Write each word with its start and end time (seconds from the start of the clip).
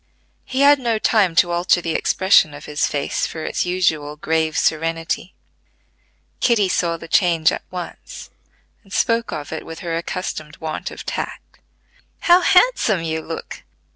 He 0.45 0.61
had 0.61 0.79
no 0.79 0.97
time 0.97 1.35
to 1.35 1.51
alter 1.51 1.79
the 1.79 1.93
expression 1.93 2.55
of 2.55 2.65
his 2.65 2.87
face 2.87 3.27
for 3.27 3.45
its 3.45 3.67
usual 3.67 4.15
grave 4.15 4.57
serenity: 4.57 5.35
Kitty 6.39 6.67
saw 6.69 6.97
the 6.97 7.07
change 7.07 7.51
at 7.51 7.61
once, 7.69 8.31
and 8.83 8.91
spoke 8.91 9.31
of 9.31 9.51
it 9.51 9.63
with 9.63 9.81
her 9.81 9.95
accustomed 9.95 10.57
want 10.57 10.89
of 10.89 11.05
tact. 11.05 11.59
"How 12.21 12.41
handsome 12.41 13.03
you 13.03 13.21
look! 13.21 13.61